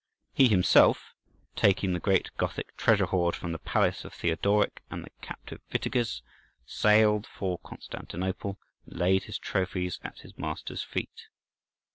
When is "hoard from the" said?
3.05-3.59